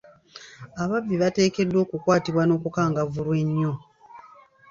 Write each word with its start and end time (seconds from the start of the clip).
Ababbi 0.81 1.15
bateekeddwa 1.21 1.79
okukwatibwa 1.85 2.43
n'okukangavvulwa 2.45 3.35
ennyo. 3.43 3.73